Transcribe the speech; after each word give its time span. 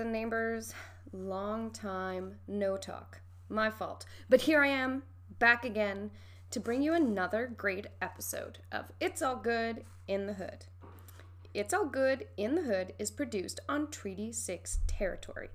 and 0.00 0.12
neighbors, 0.12 0.74
long 1.12 1.70
time 1.70 2.36
no 2.48 2.76
talk. 2.76 3.20
My 3.48 3.70
fault. 3.70 4.06
But 4.28 4.42
here 4.42 4.62
I 4.62 4.68
am, 4.68 5.02
back 5.38 5.64
again, 5.64 6.10
to 6.50 6.60
bring 6.60 6.82
you 6.82 6.94
another 6.94 7.52
great 7.54 7.86
episode 8.00 8.58
of 8.72 8.86
It's 8.98 9.20
All 9.20 9.36
Good 9.36 9.84
in 10.08 10.26
the 10.26 10.32
Hood. 10.32 10.64
It's 11.52 11.74
All 11.74 11.84
Good 11.84 12.28
in 12.36 12.54
the 12.54 12.62
Hood 12.62 12.94
is 12.98 13.10
produced 13.10 13.60
on 13.68 13.90
Treaty 13.90 14.32
6 14.32 14.78
territory. 14.86 15.50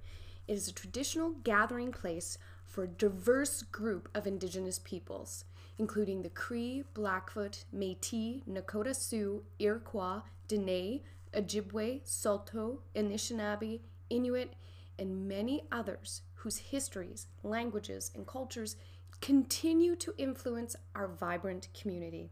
It 0.47 0.53
is 0.53 0.67
a 0.67 0.73
traditional 0.73 1.31
gathering 1.43 1.91
place 1.91 2.37
for 2.67 2.83
a 2.83 2.87
diverse 2.87 3.63
group 3.63 4.09
of 4.13 4.27
Indigenous 4.27 4.77
peoples, 4.77 5.45
including 5.79 6.21
the 6.21 6.29
Cree, 6.29 6.83
Blackfoot, 6.93 7.63
Metis, 7.71 8.41
Nakota 8.47 8.95
Sioux, 8.95 9.43
Iroquois, 9.57 10.21
Dene, 10.47 11.01
Ojibwe, 11.33 12.01
Saulteaux, 12.03 12.81
Anishinaabe, 12.95 13.79
Inuit, 14.09 14.53
and 14.97 15.27
many 15.27 15.63
others 15.71 16.21
whose 16.35 16.57
histories, 16.57 17.27
languages, 17.43 18.11
and 18.15 18.25
cultures 18.25 18.75
continue 19.21 19.95
to 19.95 20.13
influence 20.17 20.75
our 20.93 21.07
vibrant 21.07 21.69
community. 21.79 22.29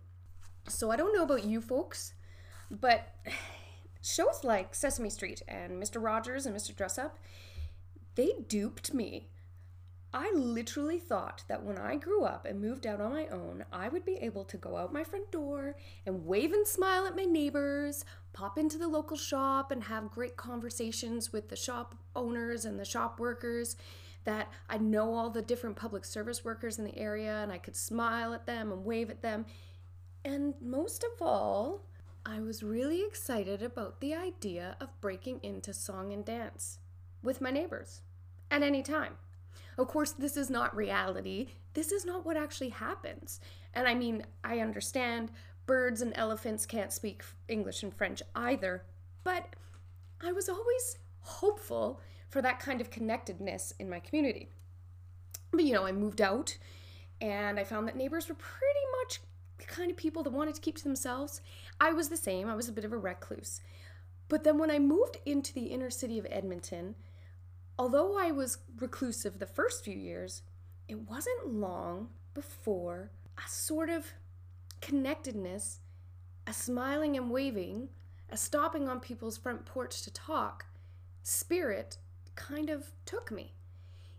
So 0.67 0.91
I 0.91 0.95
don't 0.95 1.13
know 1.15 1.23
about 1.23 1.45
you 1.45 1.61
folks, 1.61 2.13
but 2.69 3.15
shows 4.01 4.43
like 4.43 4.75
Sesame 4.75 5.09
Street 5.09 5.41
and 5.47 5.81
Mr. 5.81 6.01
Rogers 6.01 6.45
and 6.45 6.55
Mr. 6.55 6.73
Dressup, 6.73 7.11
they 8.15 8.33
duped 8.47 8.93
me. 8.93 9.29
I 10.15 10.31
literally 10.35 10.99
thought 10.99 11.43
that 11.47 11.63
when 11.63 11.79
I 11.79 11.95
grew 11.95 12.23
up 12.23 12.45
and 12.45 12.61
moved 12.61 12.85
out 12.85 13.01
on 13.01 13.13
my 13.13 13.25
own, 13.27 13.65
I 13.73 13.89
would 13.89 14.05
be 14.05 14.17
able 14.17 14.43
to 14.45 14.57
go 14.57 14.77
out 14.77 14.93
my 14.93 15.03
front 15.03 15.31
door 15.31 15.75
and 16.05 16.27
wave 16.27 16.53
and 16.53 16.67
smile 16.67 17.07
at 17.07 17.15
my 17.15 17.23
neighbors, 17.23 18.05
pop 18.31 18.59
into 18.59 18.77
the 18.77 18.87
local 18.87 19.17
shop 19.17 19.71
and 19.71 19.85
have 19.85 20.11
great 20.11 20.37
conversations 20.37 21.33
with 21.33 21.49
the 21.49 21.55
shop 21.55 21.95
owners 22.15 22.63
and 22.63 22.79
the 22.79 22.85
shop 22.85 23.19
workers, 23.19 23.75
that 24.23 24.51
I 24.69 24.77
know 24.77 25.15
all 25.15 25.31
the 25.31 25.41
different 25.41 25.77
public 25.77 26.05
service 26.05 26.45
workers 26.45 26.77
in 26.77 26.85
the 26.85 26.97
area 26.97 27.41
and 27.41 27.51
I 27.51 27.57
could 27.57 27.75
smile 27.75 28.35
at 28.35 28.45
them 28.45 28.71
and 28.71 28.85
wave 28.85 29.09
at 29.09 29.23
them. 29.23 29.47
And 30.23 30.53
most 30.61 31.03
of 31.03 31.25
all, 31.25 31.87
I 32.23 32.39
was 32.39 32.61
really 32.61 33.03
excited 33.03 33.63
about 33.63 33.99
the 33.99 34.13
idea 34.13 34.77
of 34.79 35.01
breaking 35.01 35.39
into 35.41 35.73
song 35.73 36.13
and 36.13 36.23
dance 36.23 36.77
with 37.23 37.41
my 37.41 37.49
neighbors 37.49 38.01
at 38.51 38.61
any 38.61 38.83
time. 38.83 39.15
Of 39.77 39.87
course, 39.87 40.11
this 40.11 40.37
is 40.37 40.49
not 40.49 40.75
reality. 40.75 41.47
This 41.73 41.91
is 41.91 42.05
not 42.05 42.25
what 42.25 42.37
actually 42.37 42.69
happens. 42.69 43.39
And 43.73 43.87
I 43.87 43.95
mean, 43.95 44.25
I 44.43 44.59
understand 44.59 45.31
birds 45.65 46.01
and 46.01 46.13
elephants 46.15 46.65
can't 46.65 46.91
speak 46.91 47.23
English 47.47 47.83
and 47.83 47.93
French 47.93 48.21
either, 48.35 48.83
but 49.23 49.55
I 50.21 50.31
was 50.31 50.49
always 50.49 50.97
hopeful 51.21 52.01
for 52.29 52.41
that 52.41 52.59
kind 52.59 52.81
of 52.81 52.89
connectedness 52.89 53.73
in 53.79 53.89
my 53.89 53.99
community. 53.99 54.49
But 55.51 55.63
you 55.63 55.73
know, 55.73 55.85
I 55.85 55.91
moved 55.91 56.21
out 56.21 56.57
and 57.21 57.59
I 57.59 57.63
found 57.63 57.87
that 57.87 57.95
neighbors 57.95 58.27
were 58.27 58.35
pretty 58.35 58.85
much 58.99 59.21
the 59.59 59.65
kind 59.65 59.89
of 59.89 59.97
people 59.97 60.23
that 60.23 60.33
wanted 60.33 60.55
to 60.55 60.61
keep 60.61 60.77
to 60.77 60.83
themselves. 60.83 61.41
I 61.79 61.93
was 61.93 62.09
the 62.09 62.17
same, 62.17 62.49
I 62.49 62.55
was 62.55 62.67
a 62.67 62.73
bit 62.73 62.85
of 62.85 62.91
a 62.91 62.97
recluse. 62.97 63.61
But 64.29 64.43
then 64.43 64.57
when 64.57 64.71
I 64.71 64.79
moved 64.79 65.17
into 65.25 65.53
the 65.53 65.67
inner 65.67 65.89
city 65.89 66.17
of 66.17 66.27
Edmonton, 66.29 66.95
Although 67.77 68.17
I 68.17 68.31
was 68.31 68.59
reclusive 68.79 69.39
the 69.39 69.47
first 69.47 69.83
few 69.83 69.97
years, 69.97 70.43
it 70.87 71.09
wasn't 71.09 71.53
long 71.53 72.09
before 72.33 73.11
a 73.37 73.49
sort 73.49 73.89
of 73.89 74.13
connectedness, 74.81 75.79
a 76.45 76.53
smiling 76.53 77.17
and 77.17 77.31
waving, 77.31 77.89
a 78.29 78.37
stopping 78.37 78.87
on 78.87 78.99
people's 78.99 79.37
front 79.37 79.65
porch 79.65 80.01
to 80.03 80.13
talk, 80.13 80.65
spirit 81.23 81.97
kind 82.35 82.69
of 82.69 82.91
took 83.05 83.31
me. 83.31 83.53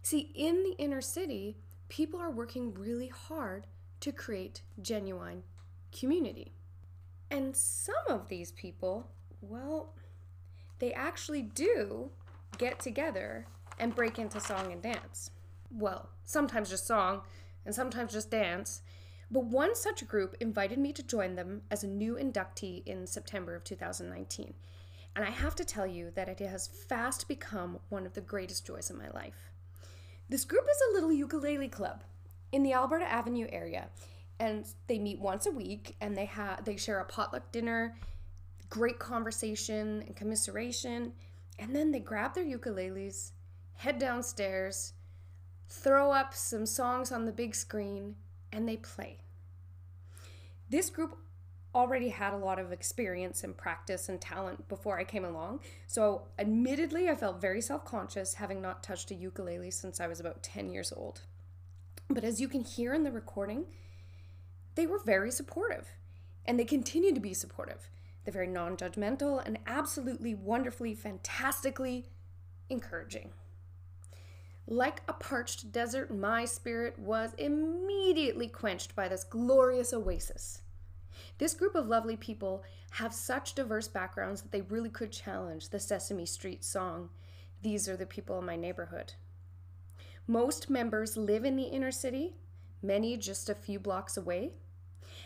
See, 0.02 0.32
in 0.34 0.62
the 0.64 0.74
inner 0.78 1.00
city, 1.00 1.56
people 1.88 2.20
are 2.20 2.30
working 2.30 2.74
really 2.74 3.08
hard 3.08 3.66
to 4.00 4.12
create 4.12 4.62
genuine 4.82 5.44
community. 5.92 6.52
And 7.30 7.56
some 7.56 7.94
of 8.08 8.28
these 8.28 8.52
people, 8.52 9.10
well, 9.40 9.94
they 10.78 10.92
actually 10.92 11.42
do 11.42 12.10
get 12.58 12.80
together 12.80 13.46
and 13.78 13.94
break 13.94 14.18
into 14.18 14.40
song 14.40 14.72
and 14.72 14.82
dance. 14.82 15.30
Well, 15.70 16.08
sometimes 16.24 16.70
just 16.70 16.86
song 16.86 17.22
and 17.64 17.74
sometimes 17.74 18.12
just 18.12 18.30
dance. 18.30 18.82
But 19.30 19.44
one 19.44 19.74
such 19.74 20.06
group 20.06 20.36
invited 20.40 20.78
me 20.78 20.92
to 20.92 21.02
join 21.02 21.34
them 21.34 21.62
as 21.70 21.82
a 21.82 21.88
new 21.88 22.14
inductee 22.14 22.86
in 22.86 23.06
September 23.06 23.54
of 23.54 23.64
2019. 23.64 24.54
And 25.16 25.24
I 25.24 25.30
have 25.30 25.54
to 25.56 25.64
tell 25.64 25.86
you 25.86 26.10
that 26.14 26.28
it 26.28 26.40
has 26.40 26.66
fast 26.66 27.28
become 27.28 27.78
one 27.88 28.04
of 28.04 28.14
the 28.14 28.20
greatest 28.20 28.66
joys 28.66 28.90
of 28.90 28.98
my 28.98 29.08
life. 29.10 29.52
This 30.28 30.44
group 30.44 30.64
is 30.70 30.82
a 30.88 30.94
little 30.94 31.12
ukulele 31.12 31.68
club 31.68 32.02
in 32.52 32.62
the 32.62 32.72
Alberta 32.72 33.10
Avenue 33.10 33.46
area, 33.50 33.88
and 34.40 34.66
they 34.86 34.98
meet 34.98 35.20
once 35.20 35.46
a 35.46 35.50
week 35.50 35.96
and 36.00 36.16
they 36.16 36.24
have 36.24 36.64
they 36.64 36.76
share 36.76 37.00
a 37.00 37.04
potluck 37.04 37.52
dinner, 37.52 37.96
great 38.68 38.98
conversation 38.98 40.02
and 40.06 40.16
commiseration, 40.16 41.12
and 41.58 41.74
then 41.74 41.92
they 41.92 42.00
grab 42.00 42.34
their 42.34 42.44
ukuleles, 42.44 43.32
head 43.74 43.98
downstairs, 43.98 44.92
throw 45.68 46.10
up 46.12 46.34
some 46.34 46.66
songs 46.66 47.12
on 47.12 47.26
the 47.26 47.32
big 47.32 47.54
screen, 47.54 48.16
and 48.52 48.68
they 48.68 48.76
play. 48.76 49.18
This 50.70 50.90
group 50.90 51.18
already 51.74 52.10
had 52.10 52.32
a 52.32 52.38
lot 52.38 52.58
of 52.58 52.72
experience 52.72 53.42
and 53.42 53.56
practice 53.56 54.08
and 54.08 54.20
talent 54.20 54.68
before 54.68 54.98
I 54.98 55.04
came 55.04 55.24
along. 55.24 55.60
So, 55.86 56.28
admittedly, 56.38 57.08
I 57.08 57.16
felt 57.16 57.40
very 57.40 57.60
self 57.60 57.84
conscious 57.84 58.34
having 58.34 58.62
not 58.62 58.82
touched 58.82 59.10
a 59.10 59.14
ukulele 59.14 59.70
since 59.70 60.00
I 60.00 60.06
was 60.06 60.20
about 60.20 60.42
10 60.42 60.70
years 60.70 60.92
old. 60.92 61.22
But 62.08 62.24
as 62.24 62.40
you 62.40 62.48
can 62.48 62.62
hear 62.62 62.94
in 62.94 63.02
the 63.02 63.10
recording, 63.10 63.66
they 64.74 64.86
were 64.86 65.00
very 65.04 65.30
supportive 65.30 65.88
and 66.46 66.58
they 66.58 66.64
continue 66.64 67.14
to 67.14 67.20
be 67.20 67.34
supportive. 67.34 67.88
They're 68.24 68.32
very 68.32 68.46
non 68.46 68.76
judgmental 68.76 69.44
and 69.44 69.58
absolutely 69.66 70.34
wonderfully, 70.34 70.94
fantastically 70.94 72.06
encouraging. 72.68 73.30
Like 74.66 75.02
a 75.06 75.12
parched 75.12 75.72
desert, 75.72 76.14
my 76.14 76.46
spirit 76.46 76.98
was 76.98 77.34
immediately 77.36 78.48
quenched 78.48 78.96
by 78.96 79.08
this 79.08 79.24
glorious 79.24 79.92
oasis. 79.92 80.62
This 81.36 81.54
group 81.54 81.74
of 81.74 81.86
lovely 81.86 82.16
people 82.16 82.64
have 82.92 83.12
such 83.12 83.54
diverse 83.54 83.88
backgrounds 83.88 84.40
that 84.40 84.52
they 84.52 84.62
really 84.62 84.88
could 84.88 85.12
challenge 85.12 85.68
the 85.68 85.78
Sesame 85.78 86.24
Street 86.24 86.64
song, 86.64 87.10
These 87.60 87.88
Are 87.88 87.96
the 87.96 88.06
People 88.06 88.38
in 88.38 88.46
My 88.46 88.56
Neighborhood. 88.56 89.14
Most 90.26 90.70
members 90.70 91.16
live 91.16 91.44
in 91.44 91.56
the 91.56 91.64
inner 91.64 91.92
city, 91.92 92.36
many 92.80 93.18
just 93.18 93.50
a 93.50 93.54
few 93.54 93.78
blocks 93.78 94.16
away, 94.16 94.52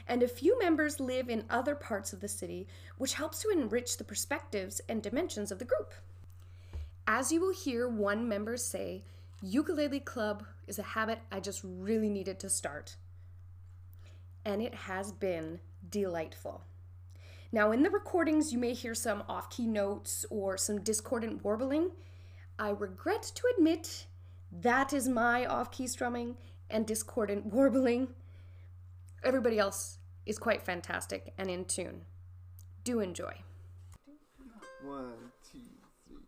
and 0.08 0.22
a 0.22 0.28
few 0.28 0.58
members 0.58 0.98
live 0.98 1.28
in 1.28 1.44
other 1.50 1.74
parts 1.74 2.12
of 2.12 2.20
the 2.20 2.28
city, 2.28 2.66
which 2.96 3.14
helps 3.14 3.40
to 3.40 3.50
enrich 3.50 3.96
the 3.98 4.04
perspectives 4.04 4.80
and 4.88 5.02
dimensions 5.02 5.52
of 5.52 5.58
the 5.58 5.64
group. 5.64 5.92
As 7.06 7.30
you 7.30 7.40
will 7.40 7.52
hear 7.52 7.88
one 7.88 8.28
member 8.28 8.56
say, 8.56 9.04
ukulele 9.42 10.00
club 10.00 10.44
is 10.66 10.78
a 10.78 10.82
habit 10.82 11.20
I 11.30 11.40
just 11.40 11.60
really 11.62 12.08
needed 12.08 12.40
to 12.40 12.50
start. 12.50 12.96
And 14.44 14.62
it 14.62 14.74
has 14.74 15.12
been 15.12 15.60
delightful. 15.88 16.62
Now, 17.52 17.72
in 17.72 17.82
the 17.82 17.90
recordings, 17.90 18.52
you 18.52 18.58
may 18.58 18.74
hear 18.74 18.94
some 18.94 19.22
off 19.28 19.48
key 19.50 19.66
notes 19.66 20.26
or 20.30 20.56
some 20.56 20.80
discordant 20.80 21.42
warbling. 21.44 21.90
I 22.58 22.70
regret 22.70 23.22
to 23.34 23.42
admit 23.56 24.06
that 24.52 24.92
is 24.92 25.08
my 25.08 25.46
off 25.46 25.70
key 25.70 25.86
strumming 25.86 26.36
and 26.70 26.86
discordant 26.86 27.46
warbling. 27.52 28.08
Everybody 29.24 29.58
else 29.58 29.98
is 30.26 30.38
quite 30.38 30.62
fantastic 30.62 31.32
and 31.38 31.50
in 31.50 31.64
tune. 31.64 32.02
Do 32.84 33.00
enjoy. 33.00 33.32
One, 34.84 35.32
two, 35.52 35.58
three. 36.06 36.18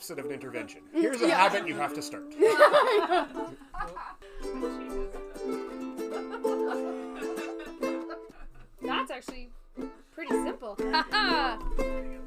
Opposite 0.00 0.18
of 0.18 0.24
an 0.24 0.32
intervention. 0.32 0.80
Mm, 0.96 1.02
Here's 1.02 1.20
a 1.20 1.28
habit 1.28 1.68
you 1.68 1.74
have 1.74 1.92
to 1.92 2.00
start. 2.00 2.24
That's 8.82 9.10
actually 9.10 9.50
pretty 10.14 10.32
simple. 10.42 10.78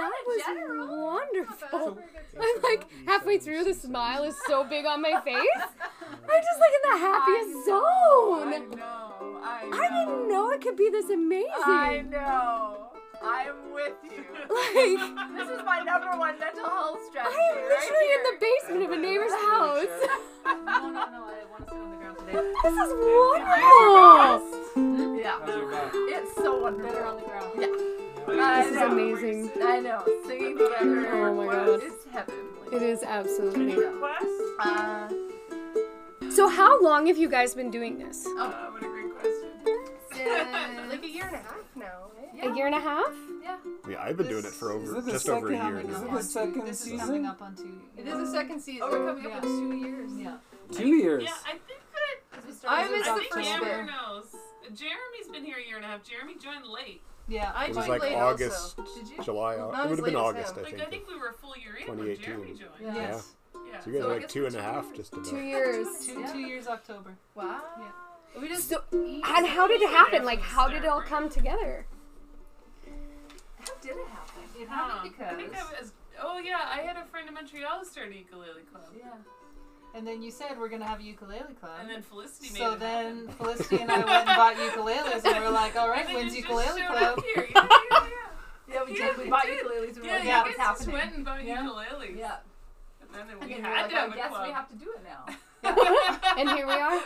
That 0.00 0.24
was 0.26 0.42
general. 0.46 1.04
wonderful. 1.04 1.98
I'm 2.40 2.62
like 2.62 2.86
halfway 3.06 3.38
through, 3.38 3.64
the 3.64 3.74
smile 3.74 4.24
is 4.24 4.36
so 4.46 4.64
big 4.64 4.86
on 4.86 5.02
my 5.02 5.20
face. 5.24 5.36
I'm 5.56 6.42
just 6.48 6.60
like 6.60 6.74
in 6.78 6.82
the 6.90 6.98
happiest 6.98 7.50
I 7.50 7.64
zone. 7.66 8.50
know. 8.78 9.40
I 9.42 9.64
know. 9.64 9.76
I 9.76 9.88
didn't 10.04 10.28
know 10.28 10.50
it 10.50 10.60
could 10.60 10.76
be 10.76 10.88
this 10.90 11.08
amazing. 11.10 11.50
I 11.64 12.02
know. 12.08 12.86
I'm 13.22 13.72
with 13.74 13.92
you. 14.04 14.24
Like, 14.50 15.36
This 15.36 15.48
is 15.48 15.62
my 15.64 15.80
number 15.84 16.18
one 16.18 16.38
mental 16.38 16.64
health 16.64 16.98
strategy. 17.08 17.36
I 17.36 17.42
am 17.52 17.56
literally 17.68 18.10
in 18.16 18.22
the 18.24 18.36
basement 18.40 18.82
of 18.84 18.90
a 18.92 18.96
neighbor's 19.00 19.32
house. 19.32 20.08
No, 20.50 20.88
no, 20.88 20.90
no. 20.90 21.00
I 21.02 21.44
want 21.50 21.68
to 21.68 21.70
sit 21.70 21.78
on 21.78 21.90
the 21.90 21.96
ground 21.96 22.18
today. 22.18 22.32
This 22.62 22.72
is 22.72 22.90
wonderful. 22.96 23.90
Yeah. 25.20 25.38
How's? 25.44 25.92
It's 25.94 26.34
so 26.36 26.50
wonderful. 26.62 26.90
Better 26.92 27.04
on 27.04 27.16
the 27.16 27.22
ground. 27.22 27.52
Yeah. 27.60 27.99
This 28.40 28.66
is 28.68 28.76
know. 28.76 28.92
amazing. 28.92 29.50
I 29.62 29.80
know. 29.80 30.04
Singing 30.26 30.56
together. 30.58 31.08
Oh 31.12 31.34
my 31.34 31.46
God. 31.52 31.80
It's 31.82 32.04
heavenly. 32.06 32.76
It 32.76 32.82
is 32.82 33.02
absolutely. 33.02 33.84
Uh, 34.58 35.08
So, 36.30 36.48
how 36.48 36.80
long 36.82 37.06
have 37.06 37.18
you 37.18 37.28
guys 37.28 37.54
been 37.54 37.70
doing 37.70 37.98
this? 37.98 38.24
oh, 38.26 38.70
what 38.72 38.82
a 38.82 38.86
great 38.86 39.12
question. 39.18 40.88
like 40.88 41.02
a 41.04 41.08
year 41.08 41.26
and 41.26 41.34
a 41.34 41.38
half 41.38 41.64
now. 41.74 42.10
Yeah. 42.34 42.52
A 42.52 42.56
year 42.56 42.66
and 42.66 42.74
a 42.74 42.80
half? 42.80 43.12
Yeah, 43.42 43.56
Yeah, 43.88 44.02
I've 44.02 44.16
been 44.16 44.28
doing 44.28 44.44
it 44.44 44.52
for 44.52 44.70
over 44.72 44.98
it 44.98 45.06
just 45.06 45.28
over 45.28 45.48
a 45.48 45.56
year 45.56 45.80
Is 45.80 45.88
now. 45.88 46.04
it 46.04 46.12
the 46.12 46.22
second 46.22 46.60
This 46.66 46.78
is 46.78 46.84
season? 46.84 46.98
coming 47.00 47.26
up 47.26 47.42
on 47.42 47.54
two. 47.56 47.80
It 47.96 48.06
is 48.06 48.14
a 48.28 48.30
second 48.32 48.60
season. 48.60 48.82
Oh, 48.84 48.90
we're 48.90 49.06
coming 49.14 49.26
up 49.26 49.42
yeah. 49.42 49.50
on 49.50 49.70
two 49.70 49.76
years. 49.76 50.10
Yeah. 50.16 50.36
Two 50.70 50.88
years. 50.88 51.22
Yeah, 51.24 51.34
I 51.44 51.50
think 51.66 51.80
that 51.92 52.38
I 52.46 52.52
started 52.52 52.90
missed 52.92 53.04
the 53.14 53.20
think 53.20 53.32
first 53.34 53.48
Amber 53.48 53.84
knows. 53.86 54.26
Jeremy's 54.72 55.28
been 55.32 55.44
here 55.44 55.56
a 55.58 55.66
year 55.66 55.76
and 55.76 55.84
a 55.84 55.88
half. 55.88 56.04
Jeremy 56.04 56.34
joined 56.38 56.64
late. 56.66 57.02
Yeah. 57.30 57.52
I 57.54 57.66
It 57.66 57.68
was 57.68 57.76
joined 57.86 57.88
like 57.88 58.02
late 58.02 58.16
August, 58.16 58.78
also. 58.78 58.94
Did 59.00 59.08
you? 59.08 59.22
July. 59.24 59.56
Not 59.56 59.86
It 59.86 59.88
would 59.90 59.98
have 59.98 60.04
been 60.04 60.16
August. 60.16 60.54
I 60.58 60.62
Like 60.62 60.74
I 60.74 60.76
think. 60.78 60.90
think 60.90 61.08
we 61.08 61.18
were 61.18 61.28
a 61.28 61.32
full 61.34 61.56
year 61.56 61.76
in 61.76 61.86
when 61.86 61.98
2018. 61.98 62.24
Jeremy 62.24 62.46
joined. 62.58 62.60
Yeah. 62.80 62.94
Yeah. 62.94 63.20
Yeah. 63.72 63.80
So 63.80 63.90
you 63.90 63.96
guys 63.96 64.02
So 64.02 64.10
are 64.10 64.14
like 64.14 64.28
two 64.28 64.46
and 64.46 64.56
a 64.56 64.62
half, 64.62 64.86
two 64.94 65.02
and 65.16 65.24
two 65.24 65.36
years. 65.36 65.86
just 65.86 66.10
about. 66.10 66.16
Two 66.16 66.18
years. 66.18 66.26
Two, 66.28 66.32
two 66.32 66.38
years 66.40 66.66
October. 66.66 67.14
Wow. 67.36 67.60
Yeah. 67.78 68.40
We 68.40 68.48
just 68.48 68.68
So, 68.68 68.82
and 68.92 69.46
how 69.46 69.66
did 69.68 69.80
it 69.82 69.90
happen? 69.90 70.24
Like, 70.24 70.40
how 70.40 70.68
did 70.68 70.82
it 70.84 70.88
all 70.88 71.02
come 71.02 71.28
together? 71.28 71.86
How 73.60 73.74
did 73.80 73.92
it 73.92 74.06
happen? 74.08 74.42
It 74.58 74.62
Um, 74.64 74.68
happened 74.68 75.14
I 75.20 75.34
think 75.34 75.50
because. 75.50 75.66
I 75.76 75.80
was. 75.80 75.92
Oh 76.22 76.38
yeah, 76.38 76.60
I 76.64 76.80
had 76.82 76.96
a 76.96 77.04
friend 77.06 77.28
in 77.28 77.34
Montreal 77.34 77.78
who 77.78 77.84
started 77.84 78.12
a 78.14 78.18
ukulele 78.18 78.62
club, 78.70 78.84
Yeah. 78.96 79.04
And 79.94 80.06
then 80.06 80.22
you 80.22 80.30
said 80.30 80.58
we're 80.58 80.68
gonna 80.68 80.86
have 80.86 81.00
a 81.00 81.02
ukulele 81.02 81.54
club. 81.60 81.72
and 81.80 81.90
then 81.90 82.02
Felicity 82.02 82.50
made 82.52 82.58
so 82.58 82.72
it 82.74 82.80
then 82.80 83.26
happen. 83.26 83.32
Felicity 83.34 83.82
and 83.82 83.90
I 83.90 83.96
went 83.98 84.28
and 84.28 84.36
bought 84.36 84.54
ukuleles, 84.56 85.24
and 85.24 85.38
we 85.40 85.44
are 85.46 85.50
like, 85.50 85.76
all 85.80 85.88
right, 85.88 86.00
And 86.06 86.08
then 86.08 86.14
when's 86.16 86.32
it 86.32 86.36
just 86.36 86.48
ukulele 86.48 86.80
showed 86.80 86.88
club? 86.88 87.18
up 87.18 87.24
here. 87.34 87.48
Yeah, 87.54 87.68
yeah, 87.90 88.06
Yeah, 88.68 88.84
we 88.84 88.98
Yeah, 88.98 89.06
did. 89.08 89.18
We 89.18 89.24
we 89.24 89.30
bought 89.30 89.42
did. 89.44 89.64
ukuleles. 89.64 89.94
We 89.96 90.00
were 90.02 90.06
yeah. 90.06 90.14
like, 90.14 90.24
yeah, 90.24 90.42
what's 90.42 90.50
you 90.52 90.56
guys 90.56 90.68
just 90.78 90.80
happening? 90.90 90.92
went 90.92 91.14
and 91.16 91.24
bought 91.24 91.44
Yeah. 91.44 91.66
ukuleles. 91.66 92.16
Yeah. 92.18 92.36
And 93.02 93.28
then 93.28 93.36
And 93.40 93.40
we 93.40 93.46
then 93.54 93.56
we 93.56 93.68
were 93.68 93.74
had 93.74 93.82
like, 93.82 93.90
to 93.90 93.96
I 93.96 94.00
have 94.00 94.12
a 94.12 94.16
guess 94.16 94.28
club. 94.28 94.46
we 94.46 94.52
have 94.52 94.68
to 94.68 94.76
do 94.76 94.92
it 94.94 95.02
now. 95.04 95.26
And 96.38 96.48
here 96.50 96.66
we 96.66 96.72
are. 96.72 97.00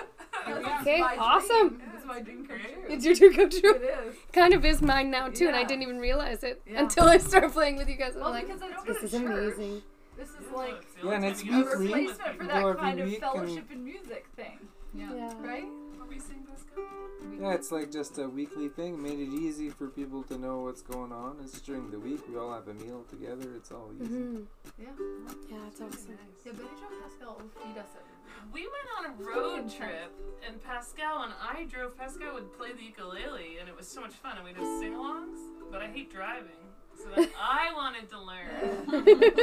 Here 0.47 0.59
we 0.59 0.65
are. 0.65 0.81
Okay, 0.83 1.01
my 1.01 1.17
awesome. 1.17 1.69
dream. 1.71 1.83
This 1.93 2.01
is 2.03 2.07
my 2.07 2.21
dream 2.21 2.47
come 2.47 2.59
Great. 2.59 2.75
true. 2.75 2.85
It's 2.95 3.05
your 3.05 3.15
dream 3.15 3.35
come 3.35 3.51
true. 3.51 3.75
It 3.77 3.83
is. 4.09 4.15
Kind 4.33 4.53
of 4.55 4.65
is 4.65 4.83
mine 4.83 5.11
now 5.11 5.29
too, 5.29 5.47
and 5.49 5.57
I 5.57 5.61
Yeah. 5.61 5.67
didn't 5.69 5.83
even 5.83 5.99
realize 5.99 6.45
it 6.45 6.61
Yeah. 6.67 6.81
until 6.83 7.05
I 7.09 7.17
started 7.19 7.53
playing 7.53 7.77
with 7.79 7.89
you 7.89 7.97
guys. 7.97 8.15
I'm 8.15 8.21
Well, 8.23 8.31
like, 8.31 8.47
because 8.47 8.63
I 8.63 8.69
don't 8.69 8.87
this 8.87 8.97
go 8.97 9.01
to 9.01 9.07
is 9.07 9.13
church. 9.13 9.23
amazing. 9.23 9.83
This 10.17 10.29
is 10.31 10.35
Yeah, 10.51 10.57
like 10.57 10.75
it's 10.83 11.05
Yeah, 11.05 11.11
and 11.13 11.25
it's 11.25 11.43
time 11.43 11.51
you 11.53 11.65
get 11.65 11.73
a 11.73 11.77
to 11.77 11.83
replacement 11.83 12.39
for 12.39 12.45
that 12.47 12.77
kind 12.79 13.01
of 13.01 13.07
week 13.09 13.23
and- 13.23 13.33
fellowship 13.33 13.71
and 13.71 13.85
music 13.85 14.27
thing, 14.37 14.59
Yeah. 14.95 15.13
Yeah. 15.15 15.35
right? 15.43 15.65
Where 15.97 16.07
we 16.09 16.19
sing 16.19 16.47
Pascal? 16.49 16.85
Yeah, 17.41 17.55
it's 17.55 17.73
like 17.73 17.91
just 17.91 18.19
a 18.19 18.29
weekly 18.29 18.69
thing. 18.69 19.03
Made 19.03 19.19
it 19.19 19.29
easy 19.31 19.71
for 19.71 19.89
people 19.89 20.23
to 20.25 20.39
know 20.39 20.61
what's 20.61 20.83
going 20.83 21.11
on. 21.13 21.39
It's 21.43 21.61
during 21.61 21.91
the 21.91 21.99
week. 21.99 22.21
We 22.29 22.37
all 22.37 22.53
have 22.53 22.69
a 22.69 22.75
meal 22.75 23.05
together. 23.11 23.49
It's 23.57 23.73
all 23.73 23.91
easy. 24.01 24.07
hmm 24.15 24.41
Yeah. 24.79 24.87
Yeah, 25.51 25.67
it's 25.69 25.81
awesome. 25.81 26.19
Yeah, 26.45 26.53
Betty 26.53 26.69
Jo 26.79 26.87
and 26.93 27.03
Pascal 27.03 27.41
will 27.41 27.49
feed 27.65 27.79
us 27.79 27.87
every 27.97 28.53
We 28.53 28.63
went 28.69 28.89
on 28.99 29.05
a 29.07 29.25
road 29.25 29.71
trip, 29.75 30.13
and 30.47 30.63
Pascal 30.63 31.23
and 31.23 31.33
I 31.41 31.65
drove. 31.65 31.97
Pascal 31.97 32.35
would 32.35 32.53
play 32.53 32.73
the 32.73 32.83
ukulele, 32.85 33.57
and 33.59 33.69
it 33.69 33.77
was 33.77 33.89
so 33.89 34.01
much 34.03 34.13
fun. 34.13 34.37
And 34.37 34.45
we'd 34.45 34.57
have 34.57 34.79
sing-alongs, 34.81 35.39
but 35.73 35.81
I 35.81 35.87
hate 35.87 36.13
driving, 36.13 36.61
so 36.97 37.09
then 37.15 37.29
I 37.41 37.73
wanted 37.75 38.09
to 38.11 38.19
learn 38.21 38.49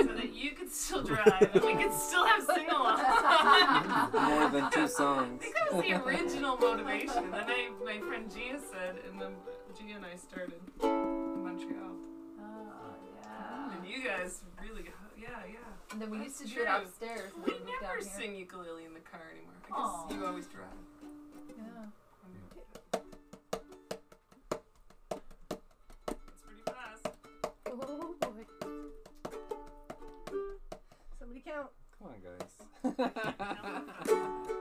so 0.08 0.14
that 0.14 0.34
you 0.34 0.52
could 0.52 0.72
still 0.72 1.04
drive 1.04 1.50
and 1.54 1.64
we 1.64 1.76
could 1.76 1.94
still 1.94 2.26
have 2.26 2.44
sing-alongs. 2.44 4.14
More 4.30 4.50
than 4.50 4.70
two 4.72 4.88
songs. 4.88 4.92
I 4.92 5.04
songs. 5.04 5.42
think 5.42 5.56
that 5.56 5.74
was 5.74 5.84
the 5.84 5.94
original 6.04 6.58
motivation. 6.58 7.24
And 7.26 7.34
then 7.34 7.50
I, 7.50 7.70
my 7.84 8.00
friend 8.00 8.30
Gia 8.30 8.60
said, 8.60 8.96
and 9.10 9.20
then 9.22 9.32
Gia 9.78 9.96
and 9.96 10.06
I 10.06 10.16
started 10.16 10.60
in 10.82 11.44
Montreal. 11.44 11.96
Oh, 12.40 12.96
yeah. 13.22 13.78
And 13.78 13.88
you 13.88 14.04
guys 14.08 14.44
really, 14.62 14.86
yeah, 15.18 15.30
yeah. 15.48 15.58
And 15.92 16.02
then 16.02 16.10
we 16.10 16.18
That's 16.20 16.40
used 16.42 16.52
to 16.52 16.56
true. 16.56 16.66
do 16.66 16.72
it 16.72 16.84
upstairs. 16.84 17.32
We 17.46 17.54
never 17.82 18.02
sing 18.02 18.36
ukulele 18.36 18.86
in 18.86 18.94
the 18.94 19.02
car 19.02 19.22
anymore. 19.32 19.56
I 19.66 19.68
guess 19.68 19.78
Aw. 19.78 20.14
you 20.14 20.26
always 20.26 20.48
drive. 20.48 20.68
Count. 31.52 31.70
Come 32.00 32.08
on, 32.08 32.20
guys. 34.06 34.52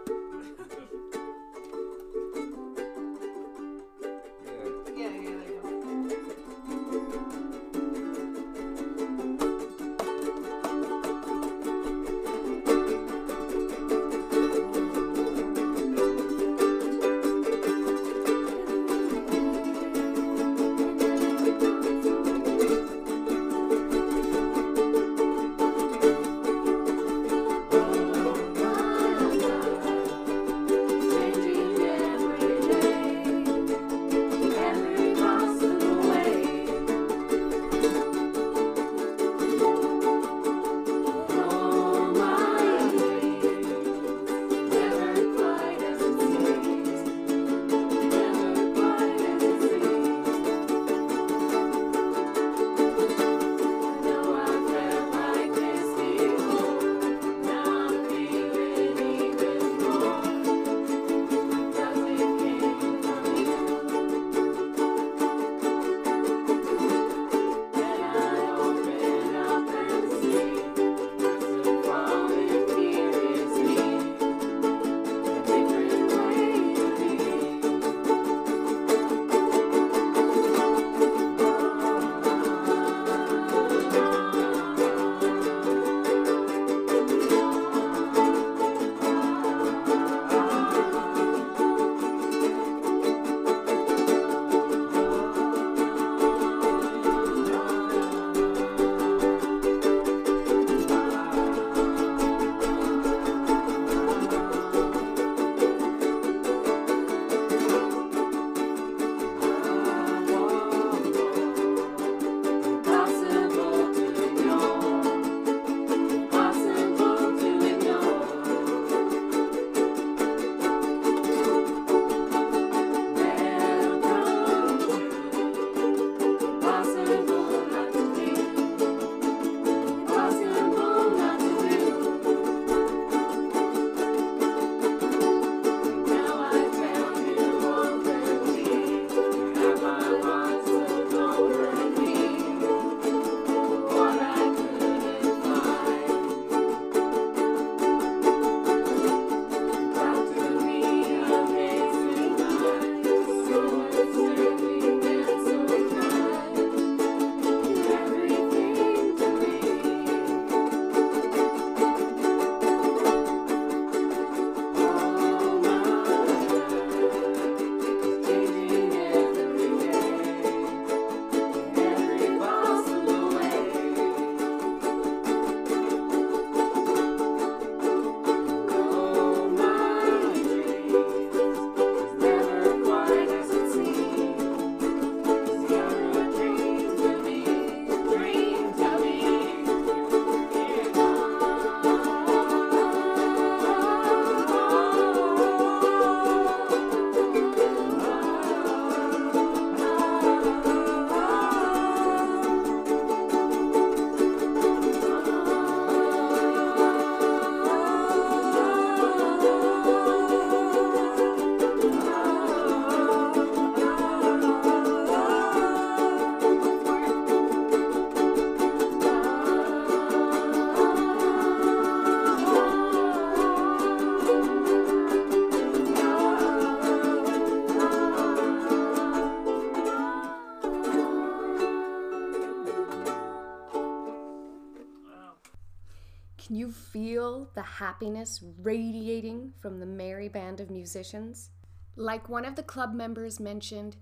happiness 238.01 238.43
radiating 238.63 239.53
from 239.61 239.79
the 239.79 239.85
merry 239.85 240.27
band 240.27 240.59
of 240.59 240.71
musicians? 240.71 241.51
Like 241.97 242.31
one 242.31 242.47
of 242.47 242.57
the 242.57 242.63
club 242.63 242.95
members 242.95 243.39
mentioned, 243.39 243.97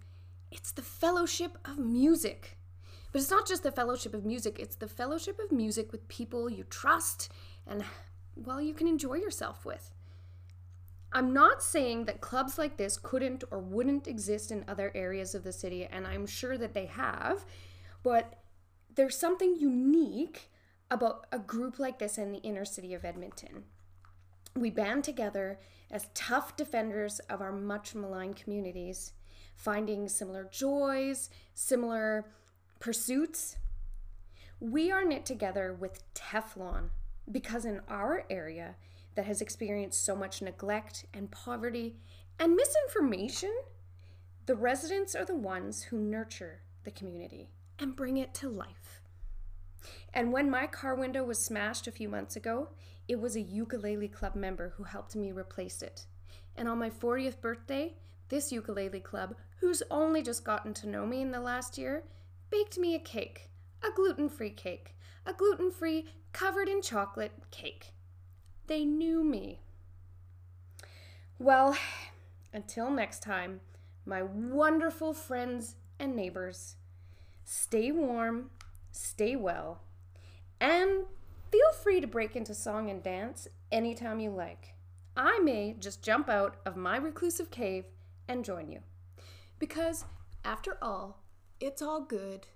it's 0.52 0.71
the 0.71 0.83
fellowship 0.83 1.59
of 1.64 1.78
music. 1.78 2.59
But 3.11 3.21
it's 3.21 3.31
not 3.31 3.49
just 3.49 3.64
the 3.64 3.73
fellowship 3.73 4.14
of 4.14 4.25
music, 4.25 4.61
it's 4.61 4.76
the 4.76 4.87
fellowship 4.87 5.40
of 5.40 5.50
music 5.50 5.90
with 5.90 6.07
people 6.07 6.49
you 6.49 6.62
trust 6.62 7.33
and, 7.67 7.83
well, 8.37 8.61
you 8.61 8.73
can 8.73 8.87
enjoy 8.87 9.14
yourself 9.14 9.64
with. 9.64 9.93
I'm 11.12 11.33
not 11.33 11.61
saying 11.61 12.05
that 12.05 12.21
clubs 12.21 12.57
like 12.57 12.76
this 12.76 12.99
couldn't 12.99 13.43
or 13.50 13.58
wouldn't 13.58 14.06
exist 14.06 14.52
in 14.52 14.65
other 14.69 14.93
areas 14.95 15.34
of 15.34 15.43
the 15.43 15.52
city, 15.52 15.87
and 15.87 16.06
I'm 16.06 16.26
sure 16.26 16.56
that 16.56 16.73
they 16.73 16.87
have, 16.87 17.45
but 18.04 18.34
there's 18.95 19.17
something 19.17 19.56
unique 19.58 20.52
about 20.89 21.26
a 21.32 21.39
group 21.41 21.80
like 21.80 21.99
this 21.99 22.17
in 22.17 22.30
the 22.30 22.43
inner 22.43 22.65
city 22.65 22.95
of 22.95 23.04
Edmonton. 23.04 23.65
We 24.56 24.71
band 24.71 25.04
together 25.04 25.58
as 25.91 26.08
tough 26.15 26.56
defenders 26.56 27.19
of 27.30 27.41
our 27.41 27.52
much 27.52 27.95
maligned 27.95 28.37
communities, 28.37 29.13
finding 29.56 30.08
similar 30.08 30.49
joys, 30.50 31.30
similar 31.54 32.26
pursuits. 32.80 33.56
We 34.61 34.91
are 34.91 35.04
knit 35.04 35.25
together 35.25 35.73
with 35.73 36.02
Teflon 36.15 36.91
because 37.30 37.65
in 37.65 37.80
our 37.89 38.25
area 38.30 38.76
that 39.15 39.26
has 39.26 39.41
experienced 39.41 40.04
so 40.04 40.15
much 40.15 40.43
neglect 40.43 41.06
and 41.13 41.30
poverty 41.30 41.97
and 42.39 42.54
misinformation, 42.54 43.54
the 44.47 44.54
residents 44.54 45.15
are 45.15 45.25
the 45.25 45.34
ones 45.34 45.84
who 45.84 45.99
nurture 45.99 46.61
the 46.84 46.91
community 46.91 47.50
and 47.78 47.97
bring 47.97 48.17
it 48.17 48.32
to 48.34 48.49
life. 48.49 49.02
And 50.15 50.32
when 50.32 50.50
my 50.50 50.67
car 50.67 50.95
window 50.95 51.25
was 51.25 51.39
smashed 51.39 51.87
a 51.87 51.93
few 51.93 52.08
months 52.08 52.37
ago, 52.37 52.69
it 53.08 53.18
was 53.18 53.34
a 53.34 53.40
ukulele 53.40 54.08
club 54.08 54.36
member 54.36 54.75
who 54.76 54.84
helped 54.84 55.16
me 55.16 55.32
replace 55.32 55.82
it. 55.82 56.04
And 56.56 56.68
on 56.68 56.78
my 56.78 56.90
40th 56.90 57.40
birthday, 57.40 57.94
this 58.28 58.52
ukulele 58.52 59.00
club, 59.00 59.34
who's 59.60 59.82
only 59.90 60.23
just 60.23 60.44
gotten 60.44 60.75
to 60.75 60.88
know 60.88 61.06
me 61.06 61.23
in 61.23 61.30
the 61.30 61.40
last 61.40 61.78
year, 61.78 62.04
baked 62.50 62.78
me 62.78 62.94
a 62.94 62.99
cake, 62.99 63.49
a 63.82 63.90
gluten 63.90 64.28
free 64.28 64.50
cake, 64.50 64.94
a 65.25 65.32
gluten 65.32 65.71
free, 65.71 66.06
covered 66.32 66.68
in 66.68 66.82
chocolate 66.82 67.32
cake. 67.50 67.92
They 68.66 68.84
knew 68.84 69.25
me. 69.25 69.60
Well, 71.38 71.76
until 72.52 72.90
next 72.90 73.23
time, 73.23 73.60
my 74.04 74.23
wonderful 74.23 75.14
friends 75.14 75.76
and 75.99 76.14
neighbors, 76.14 76.76
stay 77.44 77.90
warm, 77.90 78.50
stay 78.90 79.36
well, 79.36 79.80
and 80.60 81.04
feel 81.50 81.73
free 81.82 82.00
to 82.00 82.06
break 82.06 82.37
into 82.37 82.54
song 82.54 82.91
and 82.91 83.02
dance 83.02 83.49
anytime 83.73 84.21
you 84.21 84.30
like. 84.30 84.75
I 85.17 85.41
may 85.41 85.75
just 85.78 86.02
jump 86.02 86.28
out 86.28 86.56
of 86.65 86.76
my 86.76 86.97
reclusive 86.97 87.50
cave 87.50 87.84
and 88.28 88.45
join 88.45 88.71
you. 88.71 88.80
Because, 89.58 90.04
after 90.45 90.78
all, 90.80 91.25
it's 91.61 91.82
all 91.82 92.00
good 92.00 92.47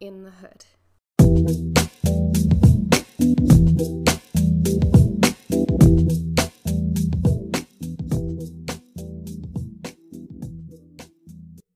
in 0.00 0.22
the 0.22 0.30
hood. 0.30 0.64